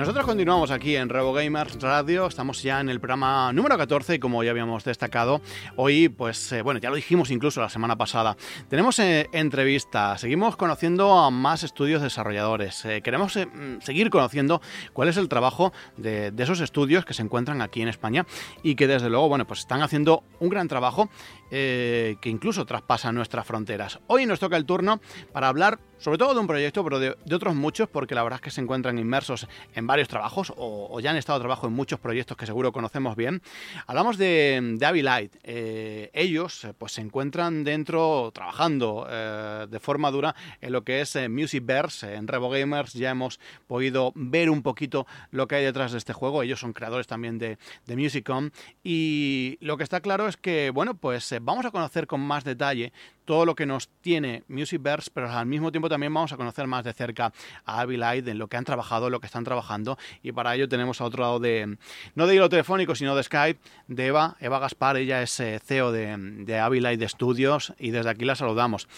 [0.00, 4.18] Nosotros continuamos aquí en Revo Gamers Radio, estamos ya en el programa número 14 y
[4.18, 5.42] como ya habíamos destacado,
[5.76, 8.34] hoy pues eh, bueno, ya lo dijimos incluso la semana pasada,
[8.70, 14.62] tenemos eh, entrevista, seguimos conociendo a más estudios desarrolladores, eh, queremos mm, seguir conociendo
[14.94, 18.24] cuál es el trabajo de, de, esos estudios que se encuentran aquí en España
[18.62, 21.10] y que desde luego, bueno, pues están haciendo un gran trabajo
[21.50, 23.98] que incluso traspasa nuestras fronteras.
[24.06, 25.00] Hoy nos toca el turno
[25.32, 28.38] para hablar sobre todo de un proyecto, pero de, de, otros muchos, porque la verdad
[28.38, 31.98] es que se encuentran inmersos en varios trabajos o, ya han estado trabajando en muchos
[31.98, 33.42] proyectos que seguro conocemos bien.
[33.88, 35.36] Hablamos de, de Avilite.
[35.42, 41.16] Eh, ellos pues se encuentran dentro, trabajando eh, de forma dura en lo que es
[41.16, 42.14] eh, Musicverse.
[42.14, 46.12] En Revo Gamers ya hemos podido ver un poquito lo que hay detrás de este
[46.12, 46.44] juego.
[46.44, 48.50] Ellos son creadores también de, de Musicom.
[48.84, 52.92] Y lo que está claro es que, bueno, pues vamos a conocer con más detalle
[53.30, 56.82] todo lo que nos tiene Musicverse, pero al mismo tiempo también vamos a conocer más
[56.82, 57.32] de cerca
[57.64, 61.00] a Avilite, en lo que han trabajado, lo que están trabajando, y para ello tenemos
[61.00, 61.76] a otro lado de,
[62.16, 65.92] no de hilo telefónico, sino de Skype, de Eva, Eva Gaspar, ella es eh, CEO
[65.92, 68.88] de, de Avilite Studios, y desde aquí la saludamos.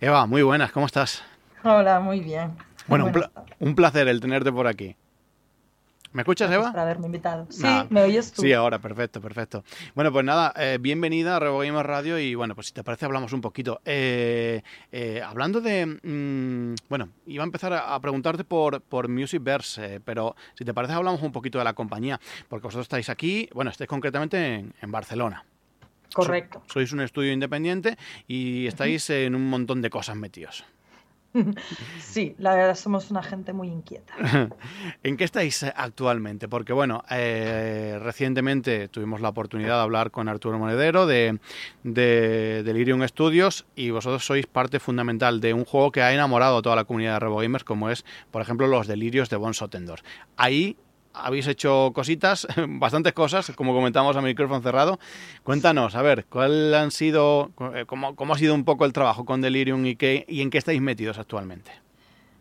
[0.00, 1.24] Eva, muy buenas, ¿cómo estás?
[1.64, 2.52] Hola, muy bien.
[2.86, 4.94] Bueno, un, pla un placer el tenerte por aquí.
[6.12, 6.72] ¿Me escuchas, Gracias Eva?
[6.72, 7.46] Por haberme invitado.
[7.48, 7.86] Sí, Nada.
[7.88, 8.42] me oyes tú.
[8.42, 9.64] Sí, ahora, perfecto, perfecto.
[9.94, 13.06] Bueno, pues nada, eh, bienvenida a Revo Gamer Radio y bueno, pues si te parece
[13.06, 13.80] hablamos un poquito.
[13.86, 20.00] Eh, eh, hablando de, mmm, bueno, iba a empezar a, a preguntarte por, por Musicverse,
[20.04, 23.70] pero si te parece hablamos un poquito de la compañía, porque vosotros estáis aquí, bueno,
[23.70, 25.46] estáis concretamente en, en Barcelona.
[26.12, 26.62] Correcto.
[26.66, 27.96] So, sois un estudio independiente
[28.28, 29.26] y estáis uh -huh.
[29.26, 30.62] en un montón de cosas metidos.
[31.98, 34.12] Sí, la verdad somos una gente muy inquieta.
[35.02, 36.48] ¿En qué estáis actualmente?
[36.48, 41.38] Porque bueno, eh, recientemente tuvimos la oportunidad de hablar con Arturo Monedero de,
[41.84, 46.62] de Delirium Studios y vosotros sois parte fundamental de un juego que ha enamorado a
[46.62, 50.00] toda la comunidad de RevoGamers como es, por ejemplo, los Delirios de Von Sotendor.
[50.36, 50.76] Ahí
[51.14, 54.98] habéis hecho cositas, bastantes cosas, como comentamos a micrófono cerrado.
[55.42, 57.50] Cuéntanos, a ver, ¿cuál han sido,
[57.86, 60.58] cómo, cómo ha sido un poco el trabajo con Delirium y, qué, y en qué
[60.58, 61.70] estáis metidos actualmente?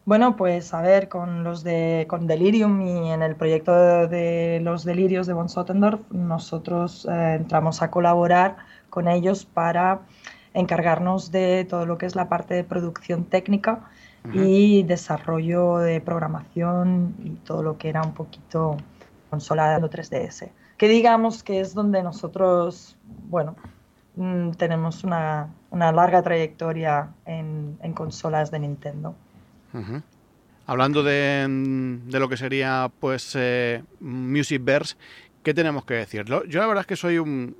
[0.03, 4.83] Bueno, pues a ver, con los de con Delirium y en el proyecto de, los
[4.83, 8.57] delirios de von Sotendorf, nosotros eh, entramos a colaborar
[8.89, 10.01] con ellos para
[10.55, 13.91] encargarnos de todo lo que es la parte de producción técnica
[14.25, 14.47] uh -huh.
[14.47, 18.77] y desarrollo de programación y todo lo que era un poquito
[19.29, 20.49] consola de 3DS.
[20.77, 22.97] Que digamos que es donde nosotros,
[23.29, 23.55] bueno,
[24.15, 29.15] mm, tenemos una, una larga trayectoria en, en, consolas de Nintendo.
[29.73, 30.03] Uh -huh.
[30.67, 31.45] Hablando de,
[32.05, 34.95] de, lo que sería pues eh, Musicverse,
[35.43, 36.25] ¿qué tenemos que decir?
[36.25, 37.55] Yo la verdad es que soy un,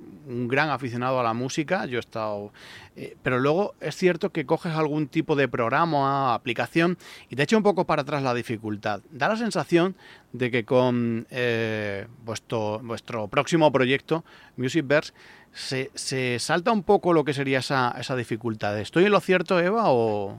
[0.48, 2.52] gran aficionado a la música, yo he estado...
[2.94, 6.98] Eh, pero luego es cierto que coges algún tipo de programa, aplicación,
[7.30, 9.00] y te echa un poco para atrás la dificultad.
[9.10, 9.96] Da la sensación
[10.32, 14.24] de que con eh, vuestro, vuestro próximo proyecto,
[14.56, 15.12] Musicverse,
[15.52, 18.78] se, se, salta un poco lo que sería esa, esa dificultad.
[18.78, 20.38] ¿Estoy en lo cierto, Eva, o...?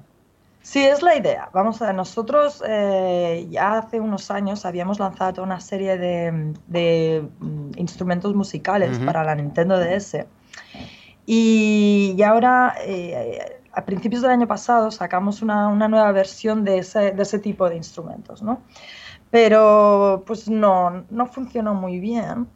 [0.63, 1.49] Sí, es la idea.
[1.53, 7.27] Vamos a ver, nosotros eh, ya hace unos años habíamos lanzado una serie de, de
[7.39, 9.05] mm, instrumentos musicales uh -huh.
[9.05, 10.25] para la Nintendo DS.
[11.25, 16.77] Y, y ahora, eh, a principios del año pasado, sacamos una, una nueva versión de
[16.77, 18.61] ese, de ese, tipo de instrumentos, ¿no?
[19.29, 22.47] Pero pues no, no funcionó muy bien.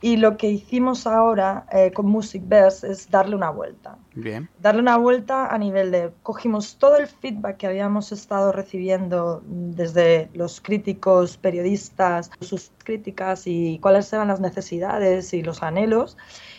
[0.00, 3.98] Y lo que hicimos ahora eh, con Musicverse es darle una vuelta.
[4.14, 4.48] Bien.
[4.60, 10.30] Darle una vuelta a nivel de, cogimos todo el feedback que habíamos estado recibiendo desde
[10.34, 16.16] los críticos, periodistas, sus críticas y cuáles eran las necesidades y los anhelos,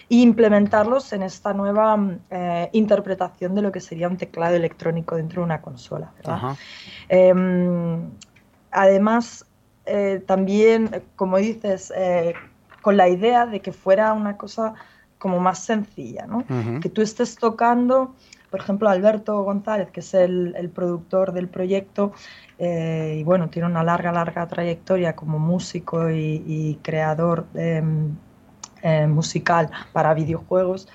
[0.09, 1.97] e implementarlos en esta nueva
[2.29, 6.11] eh, interpretación de lo que sería un teclado electrónico dentro de una consola.
[7.07, 7.33] Eh,
[8.71, 9.45] además,
[9.91, 12.33] eh, también, como dices, eh,
[12.81, 14.73] con la idea de que fuera una cosa
[15.17, 16.37] como más sencilla, ¿no?
[16.37, 16.79] Uh -huh.
[16.81, 18.15] Que tú estés tocando,
[18.49, 22.13] por ejemplo, Alberto González, que es el, el productor del proyecto,
[22.57, 27.83] eh, y bueno, tiene una larga, larga trayectoria como músico y, y creador de,
[28.81, 30.87] eh, musical para videojuegos,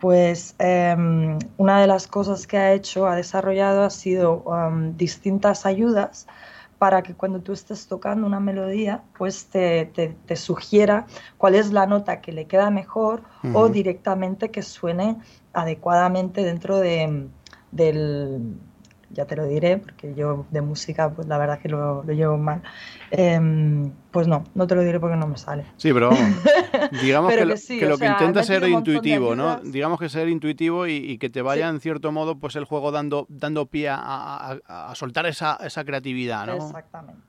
[0.00, 5.66] pues em, una de las cosas que ha hecho, ha desarrollado, ha sido um, distintas
[5.66, 6.28] ayudas
[6.78, 11.06] para que cuando tú estés tocando una melodía, pues te, te, sugiera
[11.38, 13.22] cuál es la nota que le queda mejor
[13.54, 15.16] o directamente que suene
[15.52, 17.28] adecuadamente dentro de,
[17.72, 18.58] del,
[19.16, 22.36] ya te lo diré, porque yo de música, pues la verdad que lo, lo llevo
[22.36, 22.62] mal.
[23.10, 25.64] Em, pues no, no te lo diré porque no me sale.
[25.76, 26.10] Sí, pero
[27.02, 27.44] digamos que,
[27.86, 29.60] lo que, intenta es ser intuitivo, ¿no?
[29.60, 33.26] Digamos que ser intuitivo y, que te vaya en cierto modo, pues el juego dando,
[33.30, 34.58] dando pie a,
[34.94, 36.56] soltar esa, esa creatividad, ¿no?
[36.56, 37.22] Exactamente.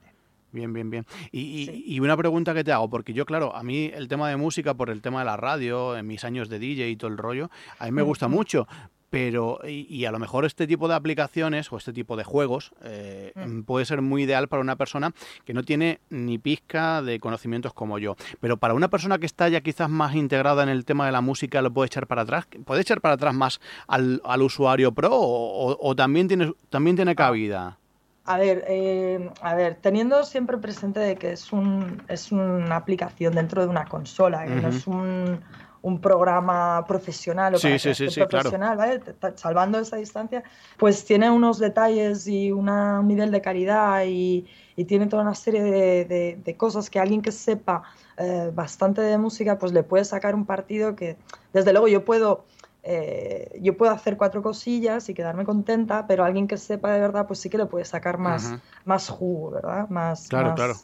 [0.51, 1.05] Bien, bien, bien.
[1.31, 4.37] Y, y, una pregunta que te hago, porque yo, claro, a mí el tema de
[4.37, 7.17] música, por el tema de la radio, en mis años de DJ y todo el
[7.17, 7.49] rollo,
[7.79, 8.67] a mí me gusta mucho,
[9.09, 13.31] pero y, a lo mejor este tipo de aplicaciones o este tipo de juegos eh,
[13.35, 13.61] mm.
[13.61, 15.13] puede ser muy ideal para una persona
[15.45, 18.15] que no tiene ni pizca de conocimientos como yo.
[18.39, 21.21] Pero para una persona que está ya quizás más integrada en el tema de la
[21.21, 22.47] música, ¿lo puede echar para atrás?
[22.65, 27.77] ¿Puede echar para atrás más al, usuario pro o, también, tiene, también tiene cabida?
[28.25, 33.33] A ver, eh, a ver, teniendo siempre presente de que es, un, es una aplicación
[33.33, 35.39] dentro de una consola, que no es un
[35.81, 39.01] un programa profesional o sí, sí, sí, profesional, ¿vale?
[39.35, 40.43] Salvando esa distancia,
[40.77, 42.67] pues tiene unos detalles y un
[43.07, 44.45] nivel de calidad y,
[44.87, 47.81] tiene toda una serie de, cosas que alguien que sepa
[48.17, 51.17] eh, bastante de música, pues le puede sacar un partido que,
[51.53, 52.45] desde luego, yo puedo...
[52.89, 57.27] Eh, yo puedo hacer cuatro cosillas y quedarme contenta, pero alguien que sepa de verdad,
[57.27, 58.53] pues sí que le puede sacar más,
[58.85, 59.89] más jugo, ¿verdad?
[59.89, 60.75] Más, claro, claro.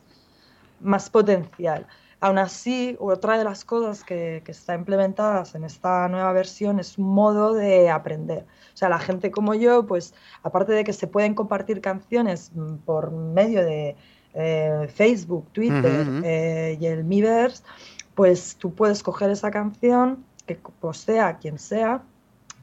[0.82, 1.88] más potencial.
[2.24, 6.98] Aún así, otra de las cosas que, que, está implementadas en esta nueva versión es
[6.98, 8.46] un modo de aprender.
[8.74, 12.76] O sea, la gente como yo, pues aparte de que se pueden compartir canciones mm,
[12.86, 13.98] por medio de
[14.36, 17.62] eh, Facebook, Twitter eh, y el Miiverse,
[18.16, 22.04] pues tú puedes coger esa canción, que posea quien sea,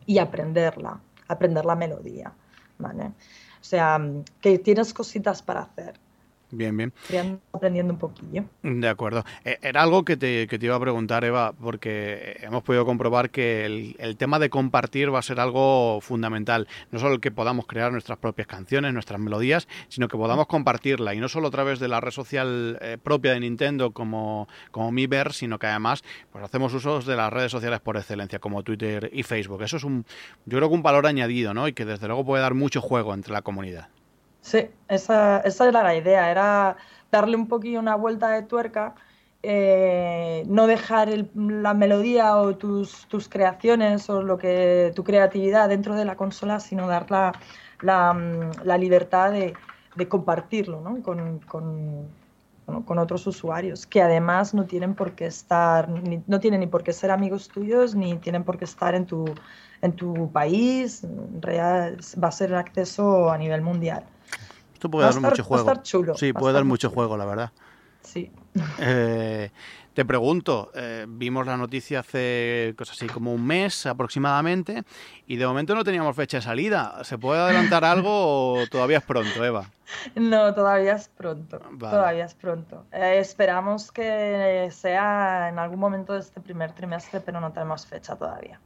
[0.06, 2.32] y aprenderla, aprender la melodía.
[2.78, 3.08] ¿vale?
[3.08, 6.00] O sea, mm, que tienes cositas para hacer.
[6.50, 6.93] Bien, bien.
[7.52, 8.44] aprendiendo un poquillo.
[8.62, 9.25] De acuerdo.
[9.44, 13.31] Eh, era algo que te, que te, iba a preguntar, Eva, porque hemos podido comprobar
[13.31, 16.67] que el, el, tema de compartir va a ser algo fundamental.
[16.91, 21.14] No solo el que podamos crear nuestras propias canciones, nuestras melodías, sino que podamos compartirla.
[21.14, 24.91] Y no solo a través de la red social eh, propia de Nintendo como, como
[24.91, 26.02] Miiverse, sino que además
[26.32, 29.62] pues hacemos usos de las redes sociales por excelencia, como Twitter y Facebook.
[29.62, 30.05] Eso es un,
[30.47, 31.69] yo creo que un valor añadido, ¿no?
[31.69, 33.88] Y que desde luego puede dar mucho juego entre la comunidad.
[34.40, 36.76] Sí, esa, esa era la idea, era
[37.10, 38.94] darle un poquillo una vuelta de tuerca,
[39.42, 45.94] eh, no dejar la melodía o tus, tus, creaciones o lo que tu creatividad dentro
[45.94, 47.32] de la consola, sino dar la,
[47.81, 49.54] la, la libertad de,
[49.96, 51.02] de, compartirlo ¿no?
[51.02, 52.08] con, con,
[52.84, 55.88] con, otros usuarios, que además no tienen por qué estar,
[56.26, 59.25] no tienen ni por qué ser amigos tuyos, ni tienen por qué estar en tu,
[59.82, 64.04] en tu país, en va a ser el acceso a nivel mundial.
[64.80, 65.76] Esto puede dar mucho juego.
[65.82, 66.16] chulo.
[66.16, 67.52] Sí, puede dar mucho juego, la verdad.
[68.02, 68.32] Sí.
[68.80, 69.50] Eh,
[69.94, 74.82] te pregunto, eh, vimos la noticia hace cosas así como un mes aproximadamente
[75.28, 77.04] y de momento no teníamos fecha de salida.
[77.04, 79.66] ¿Se puede adelantar algo o todavía es pronto, Eva?
[80.16, 81.60] No, todavía es pronto.
[81.78, 82.86] Todavía es pronto.
[82.90, 88.16] Eh, esperamos que sea en algún momento de este primer trimestre, pero no tenemos fecha
[88.16, 88.58] todavía.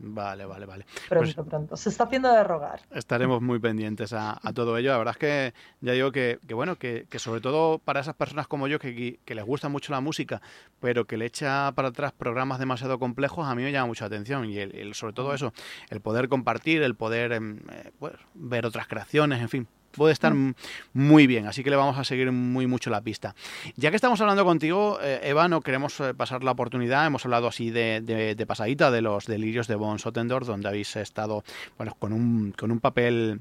[0.00, 0.86] Vale, vale, vale.
[1.08, 1.76] Pronto, pues pronto.
[1.76, 2.80] Se está haciendo de rogar.
[2.90, 4.90] Estaremos muy pendientes a, todo ello.
[4.90, 8.68] La verdad es que ya digo que, bueno, que, sobre todo para esas personas como
[8.68, 10.40] yo que, les gusta mucho la música,
[10.80, 14.44] pero que le echa para atrás programas demasiado complejos, a mí me llama mucha atención.
[14.46, 15.52] Y el, sobre todo eso,
[15.90, 20.34] el poder compartir, el poder em, eh, pues, ver otras creaciones, en fin, puede estar
[20.34, 20.54] mm.
[20.92, 23.34] muy bien, así que le vamos a seguir muy mucho la pista.
[23.76, 27.48] Ya que estamos hablando contigo, eh, Eva, no queremos eh, pasar la oportunidad, hemos hablado
[27.48, 31.44] así de, de, pasadita de los delirios de Von Sotendorf, donde habéis estado
[31.76, 33.40] bueno, con, un, con un papel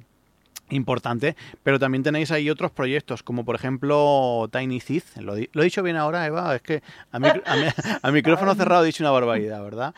[0.70, 5.18] importante, pero también tenéis ahí otros proyectos, como por ejemplo Tiny Thief.
[5.18, 6.56] ¿Lo, he dicho bien ahora, Eva?
[6.56, 9.96] Es que a, micrófono cerrado he dicho una barbaridad, ¿verdad?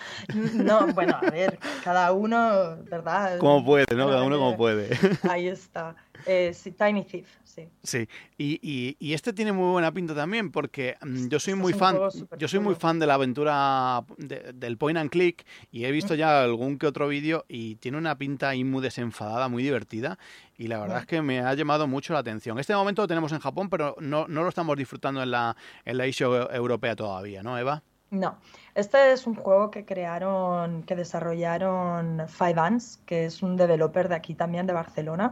[0.54, 3.38] No, bueno, a ver, cada uno, ¿verdad?
[3.40, 4.08] Como puede, ¿no?
[4.08, 4.90] Cada uno como puede.
[5.30, 5.96] Ahí está.
[6.26, 7.68] Eh, Tiny Thief, sí.
[7.84, 8.08] Sí,
[8.38, 11.98] y, y, este tiene muy buena pinta también, porque mm, yo soy muy fan,
[12.38, 16.44] yo soy muy fan de la aventura del point and click y he visto ya
[16.44, 20.18] algún que otro vídeo y tiene una pinta ahí muy desenfadada, muy divertida
[20.58, 22.60] y la verdad es que me ha llamado mucho la atención.
[22.60, 25.98] Este momento lo tenemos en Japón, pero no, no lo estamos disfrutando en la, en
[25.98, 27.82] la europea todavía, ¿no, Eva?
[28.12, 28.40] No,
[28.74, 34.16] este es un juego que crearon, que desarrollaron Five Ants, que es un developer de
[34.16, 35.30] aquí también, de Barcelona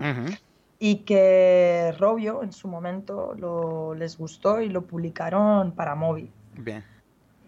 [0.79, 6.31] y que Robio en su momento lo, les gustó y lo publicaron para móvil.
[6.57, 6.83] Bien.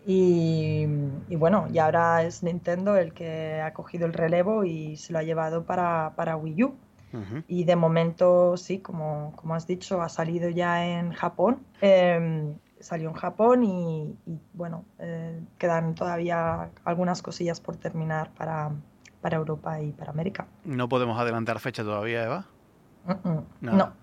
[0.05, 0.88] Y,
[1.36, 5.24] bueno, y ahora es Nintendo el que ha cogido el relevo y se lo ha
[5.24, 6.75] llevado para, para Wii U.
[7.48, 11.59] Y de momento, sí, como, como has dicho, ha salido ya en Japón.
[11.81, 14.15] Em, salió en Japón y,
[14.53, 18.71] bueno, eh, quedan todavía algunas cosillas por terminar para,
[19.21, 20.48] para Europa y para América.
[20.63, 22.45] No podemos adelantar fecha todavía, Eva.
[23.62, 23.72] No.
[23.72, 23.94] no.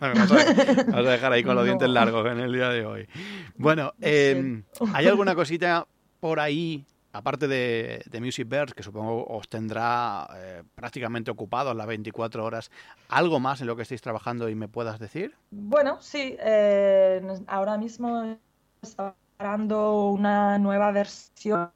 [0.00, 3.08] vamos, a, dejar ahí con los dientes largos en el día de hoy.
[3.56, 4.62] Bueno, em,
[4.94, 5.86] ¿hay alguna cosita
[6.20, 12.44] por ahí aparte de, Music Bears, que supongo os tendrá eh, prácticamente ocupados las 24
[12.44, 12.70] horas,
[13.08, 15.34] ¿algo más en lo que estáis trabajando y me puedas decir?
[15.50, 18.36] Bueno, sí, eh, ahora mismo
[18.82, 21.70] está preparando una nueva versión,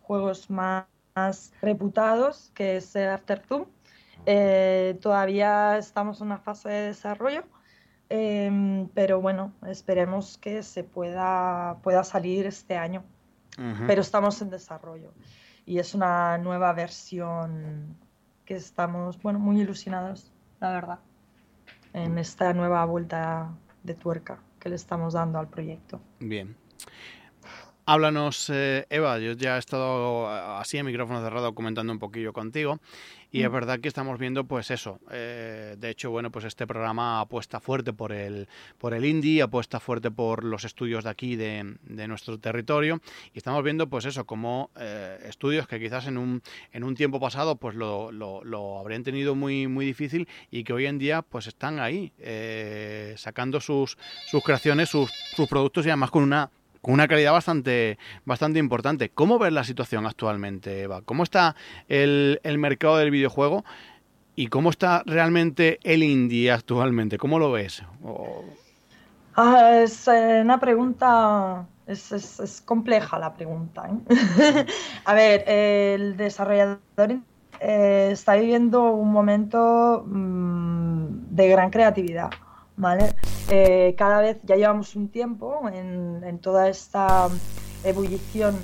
[0.00, 0.86] juegos más,
[1.62, 3.42] reputados, que es After
[4.26, 7.44] eh, todavía estamos en una fase de desarrollo.
[8.08, 13.02] Em, pero bueno, esperemos que se pueda, pueda salir este año
[13.86, 15.12] pero estamos en desarrollo.
[15.64, 17.96] Y es una nueva versión
[18.44, 20.30] que estamos, bueno, muy ilusionados,
[20.60, 20.98] la verdad,
[21.92, 23.50] en esta nueva vuelta
[23.82, 26.00] de tuerca que le estamos dando al proyecto.
[26.20, 26.56] Bien.
[27.88, 30.28] Háblanos, eh, Eva, yo ya he estado
[30.58, 32.80] así en micrófono cerrado comentando un poquillo contigo
[33.30, 33.52] y es mm.
[33.52, 34.98] verdad que estamos viendo pues eso.
[35.12, 39.78] Eh, de hecho, bueno, pues este programa apuesta fuerte por el, por el indie, apuesta
[39.78, 41.76] fuerte por los estudios de aquí, de,
[42.08, 43.00] nuestro territorio
[43.32, 47.20] y estamos viendo pues eso, como eh, estudios que quizás en un, en un tiempo
[47.20, 51.46] pasado pues lo, lo, habrían tenido muy, muy difícil y que hoy en día pues
[51.46, 52.12] están ahí
[53.16, 56.50] sacando sus, sus creaciones, sus, sus productos y además con una
[56.92, 59.10] una calidad bastante, bastante importante.
[59.10, 61.02] ¿Cómo ves la situación actualmente, Eva?
[61.02, 61.56] ¿Cómo está
[61.88, 63.64] el, mercado del videojuego
[64.34, 67.18] y cómo está realmente el indie actualmente?
[67.18, 67.82] ¿Cómo lo ves?
[69.34, 73.88] Ah, es eh, una pregunta, es, compleja la pregunta.
[74.08, 74.66] ¿eh?
[75.04, 76.80] A ver, el desarrollador
[77.60, 82.30] eh, está viviendo un momento mm, de gran creatividad.
[82.76, 83.14] ¿Vale?
[83.50, 87.28] Eh, cada vez ya llevamos un tiempo en, toda esta
[87.84, 88.56] ebullición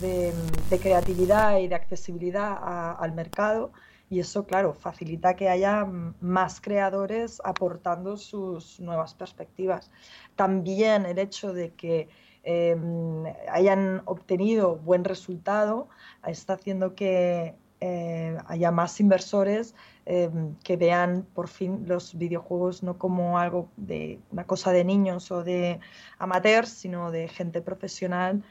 [0.00, 0.32] de,
[0.80, 3.72] creatividad y de accesibilidad al mercado
[4.08, 5.86] y eso, claro, facilita que haya
[6.20, 9.90] más creadores aportando sus nuevas perspectivas.
[10.34, 12.08] También el hecho de que
[12.42, 15.88] em, hayan obtenido buen resultado
[16.26, 19.74] está haciendo que eh, haya más inversores
[20.12, 25.30] Em, que vean por fin los videojuegos no como algo de una cosa de niños
[25.30, 25.78] o de
[26.18, 28.42] amateurs, sino de gente profesional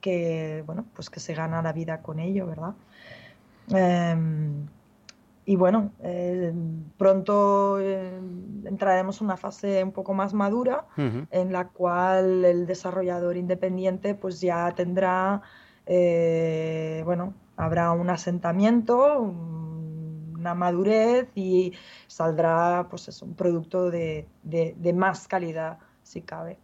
[0.00, 2.74] que, bueno, pues que se gana la vida con ello, ¿verdad?
[3.70, 4.68] Em,
[5.44, 10.84] y bueno, em, pronto entraremos en una fase un poco más madura
[11.30, 15.42] en la cual el desarrollador independiente pues ya tendrá,
[15.86, 21.72] eh, bueno, habrá un asentamiento, una madurez y
[22.06, 24.26] saldrá pues es un producto de,
[24.94, 26.56] más calidad si cabe.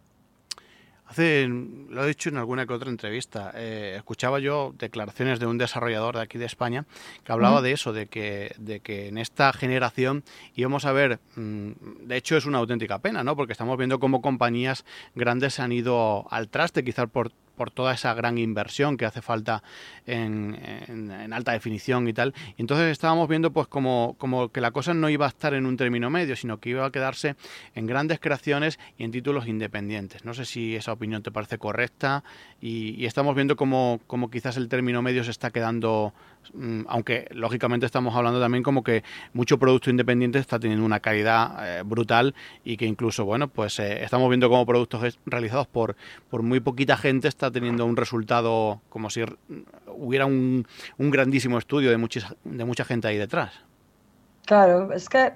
[1.07, 5.59] Hace, lo he dicho en alguna que otra entrevista, eh, escuchaba yo declaraciones de un
[5.59, 6.85] desarrollador de aquí de España
[7.23, 10.23] que hablaba de eso, de que, de que en esta generación
[10.55, 13.35] íbamos a ver, mm, de hecho es una auténtica pena, ¿no?
[13.35, 14.83] Porque estamos viendo cómo compañías
[15.13, 19.21] grandes se han ido al traste, quizás por por toda esa gran inversión que hace
[19.21, 19.63] falta
[20.05, 22.33] en, alta definición y tal.
[22.57, 25.65] Y entonces estábamos viendo pues como, como, que la cosa no iba a estar en
[25.65, 27.35] un término medio, sino que iba a quedarse
[27.73, 30.25] en grandes creaciones y en títulos independientes.
[30.25, 32.23] No sé si esa opinión te parece correcta
[32.61, 36.13] y, estamos viendo como, como quizás el término medio se está quedando
[36.87, 41.83] aunque lógicamente estamos hablando también como que mucho producto independiente está teniendo una calidad eh,
[41.83, 45.95] brutal y que incluso, bueno, pues eh, estamos viendo como productos realizados por,
[46.29, 49.23] por muy poquita gente está teniendo un resultado como si
[49.87, 53.53] hubiera un, un grandísimo estudio de, muchis, de mucha gente ahí detrás.
[54.45, 55.33] Claro, es que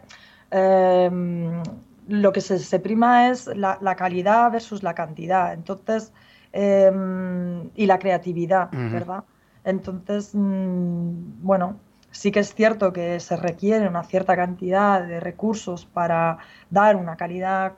[0.51, 1.61] em,
[2.07, 6.11] lo que se, prima es la, calidad versus la cantidad, entonces,
[6.53, 9.23] em, y la creatividad, ¿verdad?
[9.69, 11.79] Entonces, mm, bueno,
[12.11, 17.15] sí que es cierto que se requiere una cierta cantidad de recursos para dar una
[17.15, 17.73] calidad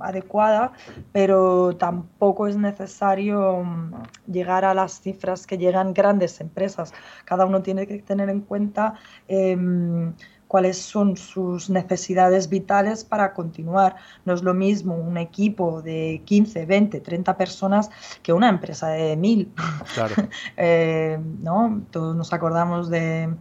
[0.00, 0.72] adecuada,
[1.12, 3.92] pero tampoco es necesario mm,
[4.30, 6.92] llegar a las cifras que llegan grandes empresas.
[7.24, 8.94] Cada uno tiene que tener en cuenta
[9.28, 10.12] em,
[10.54, 13.96] cuáles son sus necesidades vitales para continuar.
[14.24, 17.90] No es lo mismo un equipo de 15, 20, 30 personas
[18.22, 19.52] que una empresa de 1000.
[19.94, 20.14] Claro.
[20.56, 21.82] Eh, ¿no?
[21.90, 23.34] Todos nos acordamos de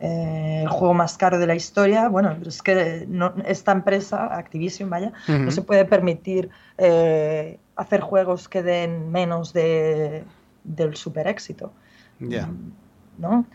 [0.00, 2.08] eh, el juego más caro de la historia.
[2.08, 3.06] Bueno, es que
[3.46, 10.24] esta empresa, Activision, vaya, no se puede permitir eh, hacer juegos que den menos de
[10.64, 11.72] del super éxito.
[12.18, 12.48] Ya.
[13.18, 13.46] ¿no?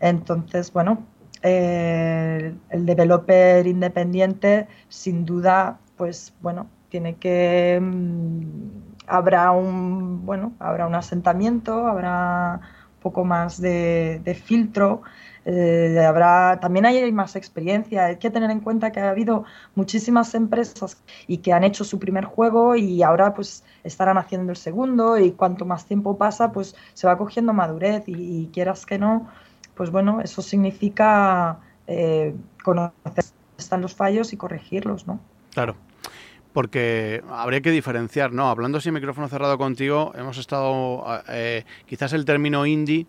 [0.00, 1.04] Entonces, bueno,
[1.42, 8.42] eh, el developer independiente, sin duda, pues bueno, tiene que mm,
[9.06, 12.60] habrá un bueno, habrá un asentamiento, habrá
[13.04, 15.02] poco más de, filtro.
[15.46, 19.44] Eh, habrá también hay más experiencia hay que tener en cuenta que ha habido
[19.74, 20.96] muchísimas empresas
[21.26, 25.32] y que han hecho su primer juego y ahora pues estarán haciendo el segundo y
[25.32, 29.28] cuanto más tiempo pasa pues se va cogiendo madurez y quieras que no
[29.74, 33.24] pues bueno, eso significa eh, conocer
[33.56, 35.20] están los fallos y corregirlos, ¿no?
[35.52, 35.76] Claro.
[36.54, 38.48] Porque habría que diferenciar, ¿no?
[38.48, 41.04] Hablando sin micrófono cerrado contigo, hemos estado.
[41.28, 43.06] Eh, quizás el término indie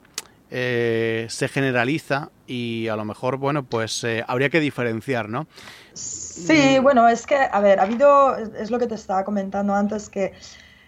[0.51, 5.47] eh, se generaliza y a lo mejor, bueno, pues habría que diferenciar, ¿no?
[5.93, 8.35] Sí, bueno, es que, a ver, ha habido.
[8.35, 10.33] Es lo que te estaba comentando antes, que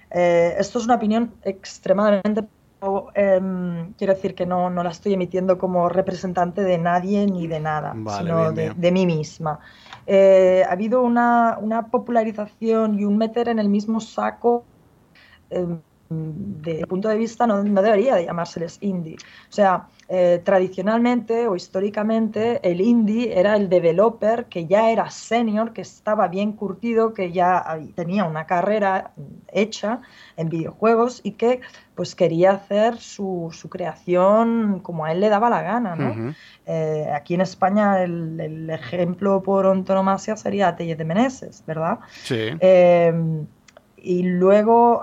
[0.10, 2.44] esto es una opinión extremadamente
[3.16, 7.60] Em, quiero decir que no, no, la estoy emitiendo como representante de nadie ni de
[7.60, 9.60] nada, sino de, mí misma.
[10.10, 14.64] Eh, ha habido una, una, popularización y un meter en el mismo saco
[15.50, 19.18] em, desde el punto de vista no, no, debería de llamárseles indie.
[19.50, 25.74] O sea, eh, tradicionalmente o históricamente el indie era el developer que ya era senior,
[25.74, 29.12] que estaba bien curtido, que ya tenía una carrera
[29.52, 30.00] hecha
[30.38, 31.60] en videojuegos y que
[31.94, 35.96] pues quería hacer su, su creación como a él le daba la gana.
[35.96, 36.34] ¿no?
[36.66, 42.00] Eh, aquí en España el, el, ejemplo por antonomasia sería Telle de Meneses, ¿verdad?
[42.24, 42.52] Sí.
[42.62, 43.14] Eh,
[43.98, 45.02] y luego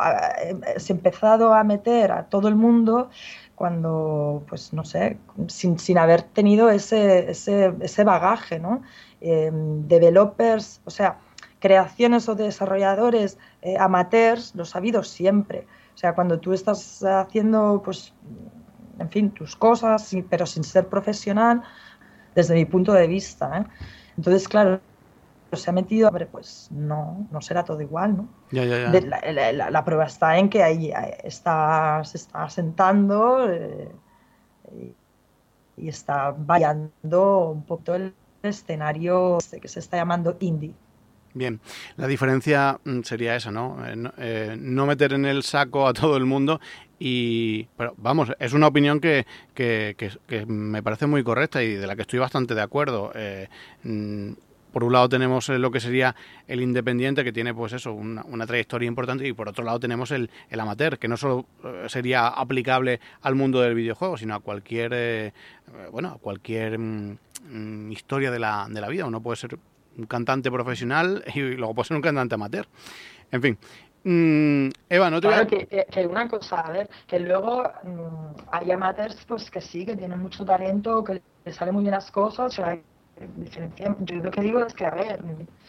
[0.76, 3.10] se ha empezado a meter a todo el mundo
[3.54, 8.82] cuando, pues no sé, sin, sin haber tenido ese, ese, ese bagaje, ¿no?
[9.20, 11.18] Em, developers, o sea,
[11.60, 15.66] creaciones o desarrolladores eh, amateurs, los ha habido siempre.
[15.94, 18.12] O sea, cuando tú estás haciendo, pues,
[18.98, 21.62] en fin, tus cosas, pero sin ser profesional,
[22.34, 23.58] desde mi punto de vista.
[23.58, 23.64] ¿eh?
[24.16, 24.80] Entonces, claro,
[25.56, 28.28] se ha metido, hombre, pues no, no será todo igual, ¿no?
[28.50, 33.90] la, prueba está en que ahí está, se está asentando eh,
[35.76, 40.74] y, está variando un poco el escenario que se está llamando indie.
[41.34, 41.60] Bien,
[41.96, 43.84] la diferencia mm, sería esa, ¿no?
[43.84, 46.60] Eh, eh, no, meter en el saco a todo el mundo
[46.98, 49.96] y, pero vamos, es una opinión que, que,
[50.28, 53.12] que, me parece muy correcta y de la que estoy bastante de acuerdo.
[53.82, 54.34] Mm,
[54.74, 56.16] por un lado tenemos lo que sería
[56.48, 60.28] el independiente, que tiene pues eso, una, trayectoria importante, y por otro lado tenemos el,
[60.50, 65.32] amateur, que no solo eh, sería aplicable al mundo del videojuego, sino a cualquier, eh,
[65.92, 67.16] bueno, a cualquier mm,
[67.50, 69.06] mm, historia de la, de la vida.
[69.06, 69.56] Uno puede ser
[69.96, 72.66] un cantante profesional y luego puede ser un cantante amateur.
[73.30, 73.58] En fin,
[74.02, 77.62] mm, Eva, no te claro, que, que, una cosa, a ver, que luego
[78.50, 82.10] hay amateurs pues que sí, que tienen mucho talento, que les salen muy bien las
[82.10, 82.93] cosas, o
[84.00, 85.22] yo lo que digo es que, a ver,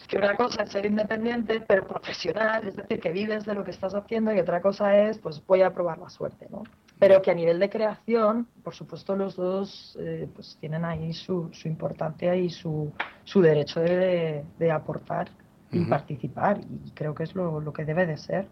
[0.08, 3.70] que una cosa es ser independiente, pero profesional, es decir, que vives de lo que
[3.70, 6.64] estás haciendo, y otra cosa es, pues voy a probar la suerte, ¿no?
[6.98, 11.50] Pero que a nivel de creación, por supuesto, los dos eh, pues tienen ahí su,
[11.52, 12.92] su importancia y su,
[13.24, 15.28] su derecho de, de aportar
[15.70, 18.46] y participar, y creo que es lo, lo que debe de ser.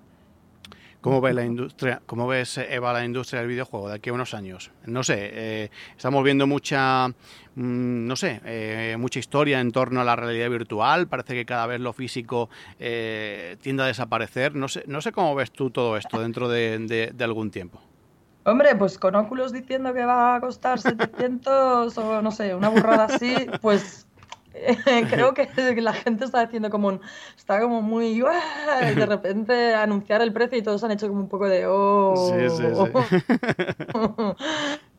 [1.04, 4.32] ¿Cómo ves la industria, cómo ves Eva la industria del videojuego de aquí a unos
[4.32, 4.70] años?
[4.86, 10.04] No sé, eh, estamos viendo mucha, mm, no sé, eh, mucha historia en torno a
[10.04, 11.06] la realidad virtual.
[11.06, 14.54] Parece que cada vez lo físico eh, tiende a desaparecer.
[14.54, 17.82] No sé, no sé cómo ves tú todo esto dentro de, de algún tiempo.
[18.46, 23.04] Hombre, pues con óculos diciendo que va a costar 700 o no sé, una burrada
[23.04, 24.06] así, pues
[25.10, 27.00] creo que la gente está haciendo como
[27.36, 28.20] está como muy y
[28.94, 32.50] de repente anunciar el precio y todos han hecho como un poco de oh sí,
[32.50, 32.90] sí, sí.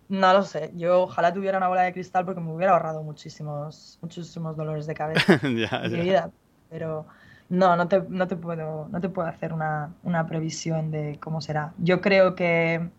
[0.09, 0.71] no lo sé.
[0.75, 4.93] Yo ojalá tuviera una bola de cristal porque me hubiera ahorrado muchísimos muchísimos dolores de
[4.93, 6.31] cabeza en mi vida.
[6.69, 7.05] Pero
[7.49, 11.41] no no te, no te puedo no te puedo hacer una, una previsión de cómo
[11.41, 11.73] será.
[11.77, 12.89] Yo creo que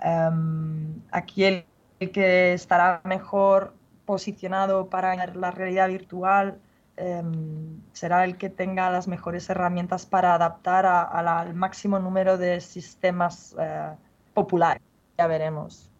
[0.00, 1.64] em, aquí el
[2.12, 3.72] que estará mejor
[4.04, 6.58] posicionado para la realidad virtual
[6.96, 13.54] em, será el que tenga las mejores herramientas para adaptar al máximo número de sistemas
[13.58, 13.90] eh,
[14.32, 14.82] populares.
[15.18, 15.90] Ya veremos.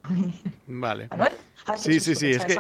[0.67, 1.09] Vale.
[1.77, 2.59] Sí, sí, sí, es que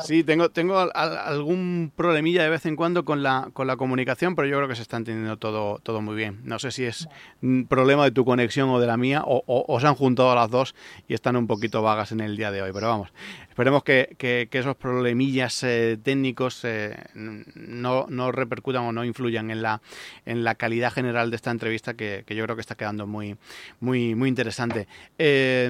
[0.00, 4.46] sí, tengo, tengo algún problemilla de vez en cuando con la, con la comunicación, pero
[4.46, 6.40] yo creo que se está entendiendo todo, todo muy bien.
[6.44, 7.08] No sé si es
[7.40, 10.50] un problema de tu conexión o de la mía, o, o, se han juntado las
[10.50, 10.74] dos
[11.08, 13.12] y están un poquito vagas en el día de hoy, pero vamos,
[13.52, 19.82] esperemos que, esos problemillas eh, técnicos eh, no, no, repercutan o no influyan en la,
[20.24, 23.36] en la calidad general de esta entrevista, que, yo creo que está quedando muy,
[23.80, 24.88] muy, muy interesante.
[25.18, 25.68] Eh,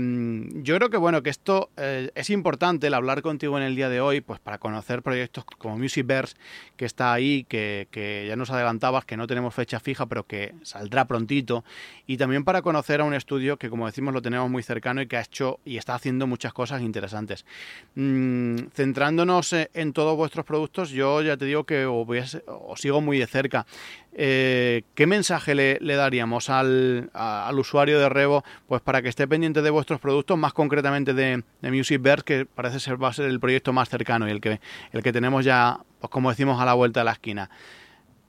[0.62, 4.00] yo creo que, bueno, que esto es importante el hablar contigo en el día de
[4.00, 6.36] hoy, pues para conocer proyectos como Musicverse,
[6.76, 11.06] que está ahí, que ya nos adelantabas, que no tenemos fecha fija, pero que saldrá
[11.06, 11.64] prontito,
[12.06, 15.08] y también para conocer a un estudio que, como decimos, lo tenemos muy cercano y
[15.08, 17.44] que ha hecho y está haciendo muchas cosas interesantes.
[17.94, 22.38] Mm, centrándonos en todos vuestros productos, yo ya te digo que os,
[22.76, 23.66] sigo muy de cerca.
[24.14, 27.10] Eh, ¿Qué mensaje le, daríamos al,
[27.54, 32.22] usuario de Revo pues para que esté pendiente de vuestros productos, más concretamente de, de
[32.24, 34.60] que parece ser va a ser el proyecto más cercano y el que,
[34.92, 37.50] el que tenemos ya, pues como decimos, a la vuelta de la esquina.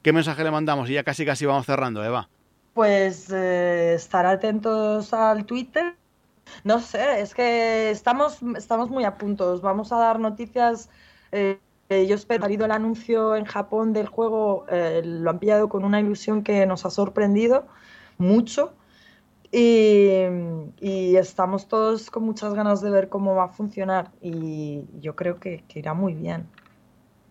[0.02, 0.90] ¿Qué mensaje le mandamos?
[0.90, 2.28] Y ya casi casi vamos cerrando, Eva.
[2.74, 5.94] Pues eh, estar atentos al Twitter.
[6.64, 9.60] No sé, es que estamos, estamos muy a puntos.
[9.62, 10.90] Vamos a dar noticias.
[11.32, 11.58] Eh,
[11.90, 16.00] yo espero, ha el anuncio en Japón del juego, eh, lo han pillado con una
[16.00, 17.66] ilusión que nos ha sorprendido
[18.18, 18.74] mucho.
[19.52, 25.38] Y, estamos todos con muchas ganas de ver cómo va a funcionar y yo creo
[25.38, 26.48] que, irá muy bien.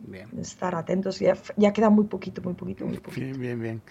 [0.06, 0.28] Bien.
[0.40, 3.26] Estar atentos, ya, ya, queda muy poquito, muy poquito, muy poquito.
[3.26, 3.82] Bien, bien, bien.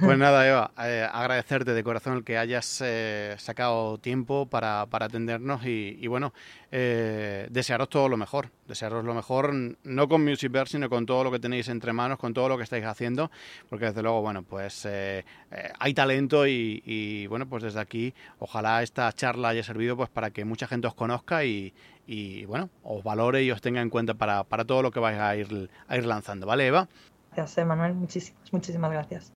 [0.00, 5.66] Pues nada, Eva, eh, agradecerte de corazón el que hayas eh, sacado tiempo para, atendernos
[5.66, 6.32] y, y bueno,
[6.70, 11.30] eh, desearos todo lo mejor, desearos lo mejor, no con Musicverse, sino con todo lo
[11.30, 13.30] que tenéis entre manos, con todo lo que estáis haciendo,
[13.68, 18.82] porque desde luego, bueno, pues eh, eh, hay talento y, bueno, pues desde aquí, ojalá
[18.82, 21.72] esta charla haya servido pues para que mucha gente os conozca y,
[22.46, 25.36] bueno, os valore y os tenga en cuenta para, para todo lo que vais a
[25.36, 26.88] ir, a ir lanzando, ¿vale, Eva?
[27.34, 29.35] Gracias, Manuel, muchísimas, muchísimas gracias.